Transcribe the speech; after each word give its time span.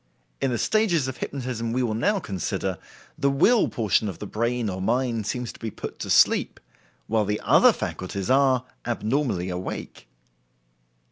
In 0.41 0.49
the 0.49 0.57
stages 0.57 1.07
of 1.07 1.17
hypnotism 1.17 1.73
we 1.73 1.83
will 1.83 1.93
now 1.93 2.17
consider, 2.19 2.79
the 3.19 3.29
will 3.29 3.67
portion 3.69 4.09
of 4.09 4.17
the 4.17 4.25
brain 4.25 4.67
or 4.67 4.81
mind 4.81 5.27
seems 5.27 5.53
to 5.53 5.59
be 5.59 5.69
put 5.69 5.99
to 5.99 6.09
sleep, 6.09 6.59
while 7.05 7.23
the 7.23 7.39
other 7.43 7.71
faculties 7.71 8.27
are, 8.27 8.65
abnormally 8.83 9.49
awake. 9.49 10.07